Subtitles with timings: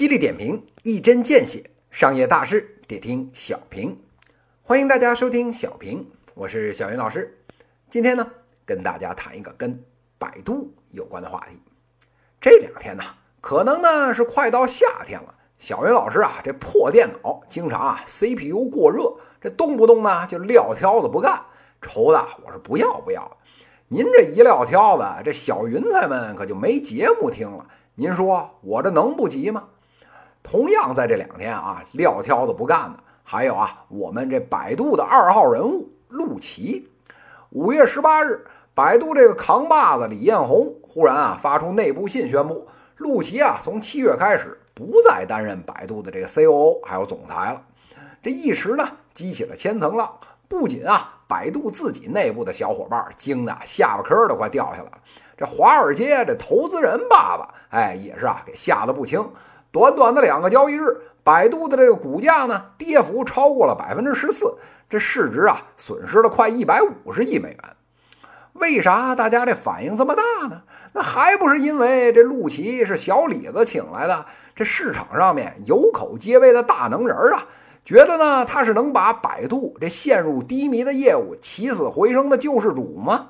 [0.00, 4.00] 犀利点评，一针见血，商业大事得听小平。
[4.62, 7.38] 欢迎大家收听小平，我是小云老师。
[7.90, 8.26] 今天呢，
[8.64, 9.84] 跟大家谈一个跟
[10.18, 11.60] 百度有关的话题。
[12.40, 13.04] 这两天呢，
[13.42, 21.42] 可能呢是快到夏天了，小云老师啊，这破电脑经常啊 CPU 过热，这动不动呢就撂挑子不干，
[21.82, 23.36] 愁的我是不要不要。
[23.88, 27.68] 您这一撂挑子，这小云彩们可就没节目听了。
[27.96, 29.68] 您说我这能不急吗？
[30.42, 36.88] 同样在这两天啊，撂挑子不干的还有啊，我们这百度的二号人物陆琪。
[37.50, 47.62] 五月十八日，百度这个扛把子李彦宏忽然啊发出内部信宣布，陆琪啊从七月开始不再担任百度的这个 COO 还有总裁了。
[48.22, 50.12] 这一时呢激起了千层浪，
[50.48, 51.16] 不仅啊。
[51.30, 54.98] 百度自己内部的小伙伴惊得下巴颏都快掉下来了。
[55.36, 59.24] 这华尔街这投资人爸爸，哎，也是啊，给吓得不轻。
[59.72, 64.56] 短短的两个交易日，百度的这个股价呢，跌幅超过了百分之十四，
[64.88, 67.58] 这市值啊，损失了快一百五十亿美元。
[68.54, 70.62] 为啥大家这反应这么大呢？
[70.92, 74.26] 那还不是因为这陆琪是小李子请来的，
[74.56, 77.46] 这市场上面有口皆碑的大能人啊。
[77.84, 83.28] 觉得呢，他是能把百度这陷入低迷的业务起死回生的救世主吗？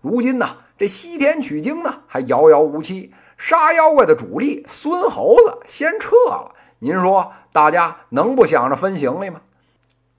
[0.00, 6.54] 如今呢，这西天取经呢还遥遥无期，杀妖怪的主力孙猴子先撤了。
[6.78, 9.40] 您说大家能不想着分行李吗？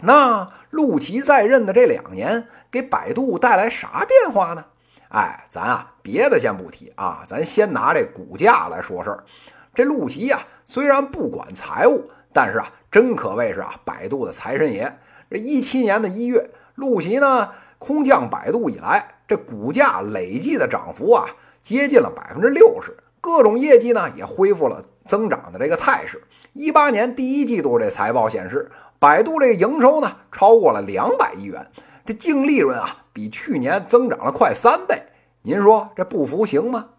[0.00, 4.64] 那陆琪在任的这两年，给百度带来啥变化呢？
[5.08, 9.24] 哎，咱啊别的先不提啊，咱先拿这股价来说事儿。
[9.74, 12.72] 这陆琪呀，虽然不管财务，但是啊。
[12.88, 14.98] 真可谓是啊，百度的财神爷。
[15.28, 21.26] 这一七年的一月，陆琪呢空降百度以来，这股价累计的涨幅啊，
[21.66, 26.22] 接近了百分之六十，各种业绩呢也恢复了增长的这个态势。
[26.52, 31.66] 一八年第一季度这财报显示，百度这个营收呢超过了两百亿元，
[32.04, 35.02] 这净利润啊比去年增长了快三倍。
[35.42, 36.90] 您说这不服行吗？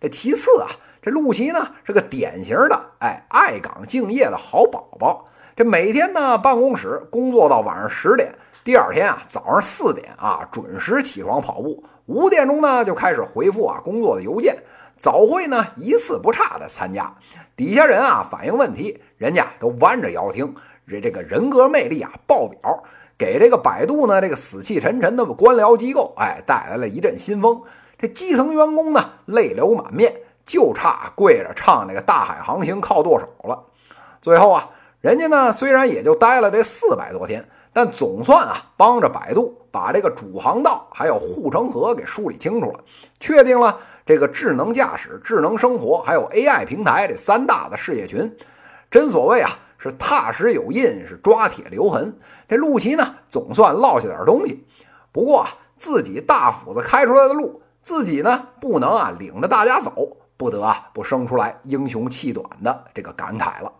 [0.00, 0.68] 这其次啊。
[1.02, 5.26] 这陆琪呢是个典型的哎爱岗敬业的好宝宝。
[5.56, 8.32] 这每天呢办公室工作到晚上十点，
[8.66, 14.56] 第二天啊早上四点啊准时起床跑步，五点钟呢就开始回复啊工作的邮件，
[14.96, 17.14] 早会呢一次不差的参加。
[17.54, 20.52] 底下人啊反映问题，人家都弯着腰听。
[20.88, 22.82] 这这个人格魅力啊爆表，
[23.16, 27.62] 给这个百度呢这个死气沉沉的官僚机构哎带来了一阵新风。
[28.00, 30.12] 这基层员工呢泪流满面。
[30.44, 33.64] 就差跪着唱那个《大海航行靠舵手》了。
[34.22, 42.80] 最后啊，人家呢虽然也就待了这四百多天，但总算啊帮着百度把这个主航道还有护城河给梳理清楚了，
[43.20, 48.34] 确定了这个智能驾驶、智能生活还有 AI 平台这三大的事业群。
[48.90, 52.18] 真所谓啊，是踏实有印，是抓铁留痕。
[52.48, 54.66] 这陆琪呢总算落下点东西，
[55.12, 60.16] 不过啊自己大斧子开出来的路，自己呢不能啊领着大家走。
[60.38, 63.70] 不得啊，不生出来英雄气短的这个感慨了。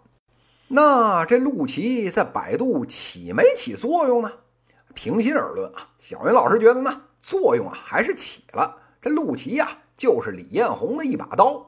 [0.69, 4.32] 那这陆琪在百度起没起作用呢？
[4.94, 8.77] 平心而论啊，小云老师觉得呢，作用啊还是起了。
[9.00, 11.66] 这陆琪呀，就是李彦宏的一把刀。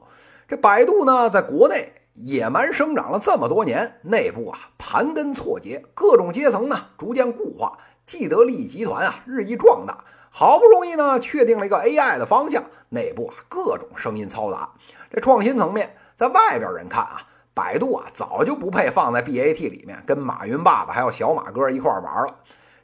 [0.49, 10.03] 这百度呢，在国内野蛮生长了这么多年，内部啊盘根错节，各种阶层呢逐渐固化，既得利益集团啊日益壮大。
[10.29, 14.69] 好不容易呢，确定了一个 AI 的方向，内部啊各种声音嘈杂。
[15.09, 17.21] 这创新层面，在外边人看啊，
[17.59, 22.33] 百度啊早就不配放在 BAT 里面，跟马云爸爸还有小马哥一块玩了。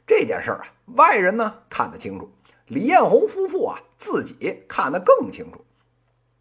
[0.06, 0.66] 这件事儿啊，
[0.96, 2.30] 外人呢看得清楚，
[2.66, 5.64] 李彦宏夫妇啊自己看得更清楚。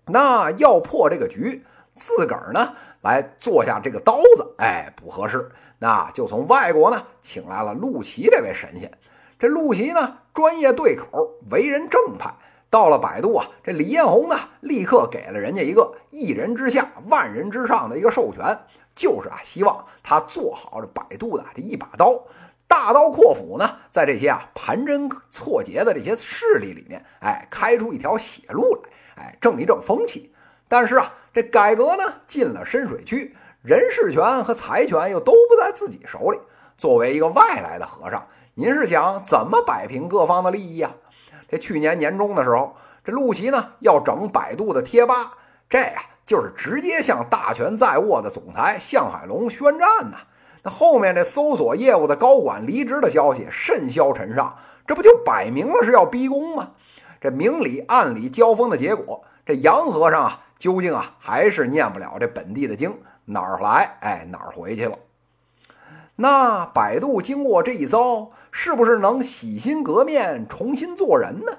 [0.07, 1.63] 那要破这个局，
[1.95, 8.91] 自个儿呢来做下这个刀子，哎，不合适，那就从外国呢请来了陆琪这位神仙。
[9.39, 11.07] 这陆琪呢，专业对口，
[11.49, 12.35] 为人正派。
[12.75, 18.59] 到了百度啊，这李彦宏呢，立刻给了人家一个一人之下、万人之上的一个授权，
[18.93, 22.21] 就是啊，希望他做好这百度的这一把刀，
[22.67, 30.33] 大刀阔斧呢，在这些啊盘根错节的这些势力里面，哎，开出一条血路来，哎，正一正风气。
[30.67, 36.39] 但是啊，这改革呢进了深水区，人事权和财权又都不在自己手里。
[36.77, 38.27] 作为一个外来的和尚。
[38.57, 40.91] 您是想怎么摆平各方的利益呀？
[41.47, 45.33] 这去年年中的时候，这陆琪呢要整百度的贴吧，
[45.69, 50.17] 这呀就是直接向大权在握的总裁向海龙宣战呐。
[50.63, 54.55] 那后面这搜索业务的高管离职的消息甚嚣尘上，
[54.87, 56.71] 这不就摆明了是要逼宫吗？
[57.21, 64.95] 这明里暗里交锋的结果，这杨和尚啊究竟啊还是念不了这本地的经，哪儿来哎哪儿回去了。
[66.17, 71.51] 那百度经过这一遭，是不是能洗心革面，重新做人呢？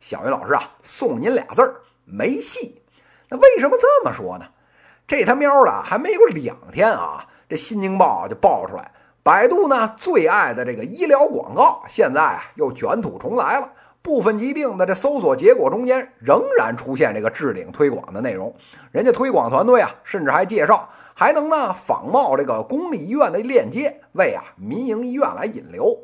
[0.00, 2.82] 小云老师啊，送您俩字儿：没戏。
[3.30, 4.44] 那为什么这么说呢？
[5.06, 13.70] 这他喵的还没有两天啊，这《新京报》就爆出来，百度呢最爱的这个医疗广告，现在啊又卷土重来了。
[14.02, 18.54] 部分疾病的这搜索结果中间仍然出现这个置顶推广的内容，
[18.92, 20.88] 人家推广团队啊，甚至还介绍
[21.18, 26.00] 还能呢仿冒这个公立医院的链接，为啊民营医院来引流。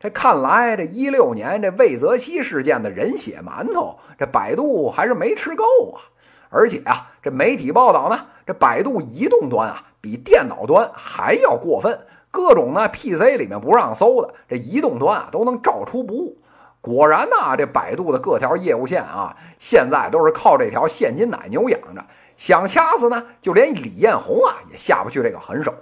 [0.00, 6.02] 这看来这一六年这魏则西事件的人血馒头，这百度还是没吃够啊！
[6.48, 11.96] 而且啊，这媒体报道呢，这百度移动端啊比电脑端还要过分，
[12.32, 16.38] 各种呢 PC 里面不让搜的，这移动端啊都能照出不误。
[16.80, 22.04] 果然呐，这百度的各条业务线啊，现在都是靠这条现金奶牛养着。
[22.36, 25.74] 想掐死呢，就连李彦宏啊也下不去这个狠手。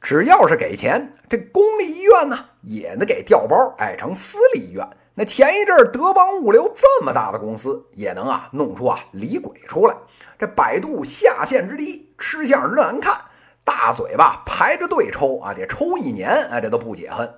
[0.00, 4.88] 只要是给钱，这公立医院呢也能给调包，哎，成私立医院。
[5.14, 9.94] 那前一阵德邦物流这么大的公司，也能啊弄出啊李鬼出来。
[10.38, 13.14] 这百度下线之低，吃相之难看，
[13.62, 17.30] 大嘴巴排着队抽啊，得抽一年，哎，这都不解恨。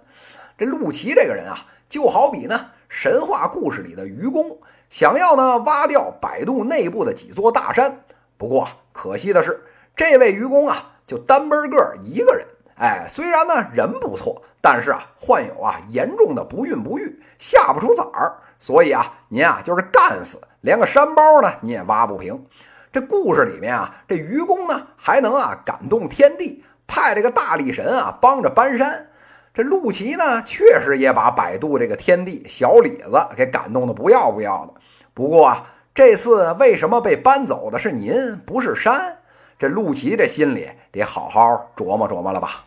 [0.57, 1.59] 这陆琪这个人啊，
[1.89, 2.69] 就好比呢。
[2.97, 4.57] 神话故事里的愚公
[4.89, 8.05] 想要呢挖掉百度内部的几座大山，
[8.39, 9.65] 不过可惜的是，
[9.97, 12.47] 这位愚公啊就单奔个一个人。
[12.77, 18.39] 哎，虽然呢人不错，但是啊患有啊严重的不孕不育，下不出崽儿。
[18.61, 22.47] 所以啊您啊就是干死，连个山包呢你也挖不平。
[22.93, 29.09] 这故事里面啊，这愚公呢还能啊感动天地，派这个大力神啊帮着搬山。
[29.55, 34.75] 这陆琪呢，确实也把百度这个天地小李子给感动的不要不要的。
[35.15, 39.19] 不过啊，这次为什么被搬走的是您，不是山？
[39.57, 42.67] 这陆琪这心里得好好琢磨琢磨了吧。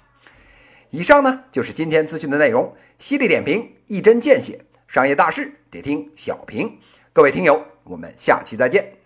[0.90, 6.80] 以上呢就是今天资讯的内容，犀利点评，一针见血，商业大事得听小平。
[7.12, 8.97] 各位听友，我们下期再见。